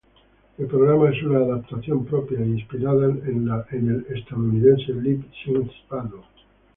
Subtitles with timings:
[0.57, 6.23] El programa es una adaptación propia e inspirada en el estadounidense "Lip Sync Battle".